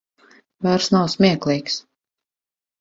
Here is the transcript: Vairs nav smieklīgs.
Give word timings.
Vairs 0.67 0.89
nav 0.95 1.05
smieklīgs. 1.17 1.79